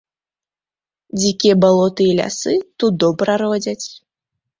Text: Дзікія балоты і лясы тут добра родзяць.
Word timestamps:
Дзікія 1.19 1.55
балоты 1.63 2.07
і 2.13 2.15
лясы 2.21 2.53
тут 2.85 2.97
добра 3.05 3.37
родзяць. 3.43 3.85